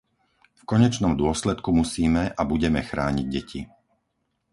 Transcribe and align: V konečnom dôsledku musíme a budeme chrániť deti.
V 0.57 0.61
konečnom 0.71 1.11
dôsledku 1.21 1.69
musíme 1.79 2.23
a 2.33 2.41
budeme 2.51 2.81
chrániť 2.89 3.25
deti. 3.35 3.61